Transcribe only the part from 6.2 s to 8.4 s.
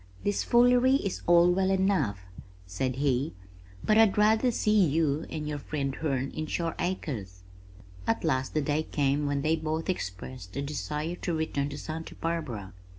in Shore Acres." At